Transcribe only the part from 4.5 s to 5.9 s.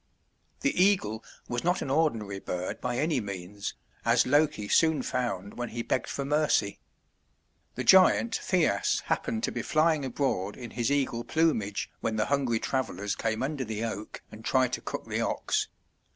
soon found when he